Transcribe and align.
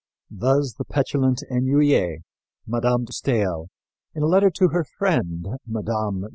Thus 0.31 0.73
the 0.79 0.83
petulant 0.83 1.43
ennuyée, 1.51 2.21
Mme. 2.65 3.03
de 3.05 3.11
Staël, 3.11 3.67
in 4.15 4.23
a 4.23 4.25
letter 4.25 4.49
to 4.49 4.69
her 4.69 4.83
friend, 4.83 5.45
Mme. 5.67 6.29